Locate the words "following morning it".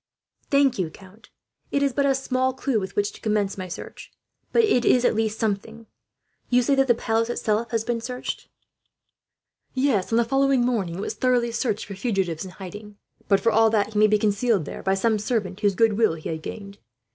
10.25-11.01